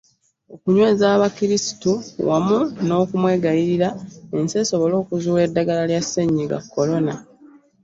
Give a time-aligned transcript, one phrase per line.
[0.55, 1.91] Okunyweza abakirisitu
[2.27, 3.89] wamu n’okumwegayirira
[4.35, 7.13] ensi esobola okuzuula eddagala lya Ssennyiga Corona.